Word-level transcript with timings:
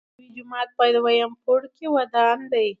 دنبوی 0.07 0.27
جومات 0.35 0.69
په 0.77 0.83
دویم 0.95 1.31
پوړ 1.43 1.61
کې 1.75 1.85
ودان 1.95 2.37
دی. 2.53 2.69